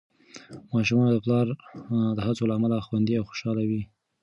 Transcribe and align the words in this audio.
ماشومان 0.73 1.07
د 1.11 1.17
پلار 1.25 1.47
د 2.17 2.19
هڅو 2.27 2.43
له 2.49 2.53
امله 2.57 2.85
خوندي 2.85 3.13
او 3.17 3.27
خوشحال 3.29 3.57
وي. 3.69 3.81